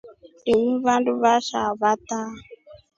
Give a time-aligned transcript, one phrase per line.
[0.45, 2.27] Linu vanduu vashaa vaataa.